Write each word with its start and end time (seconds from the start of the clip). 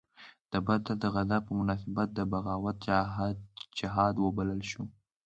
د 0.51 0.53
بدر 0.65 0.93
د 1.01 1.05
غزا 1.15 1.37
په 1.45 1.51
مناسبت 1.59 2.07
دا 2.13 2.23
بغاوت 2.31 2.77
جهاد 3.77 4.15
وبلل 4.25 4.61
شو. 4.71 4.83